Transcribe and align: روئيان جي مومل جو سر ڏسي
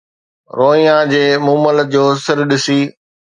روئيان 0.59 1.03
جي 1.11 1.21
مومل 1.45 1.77
جو 1.93 2.03
سر 2.25 2.39
ڏسي 2.49 2.79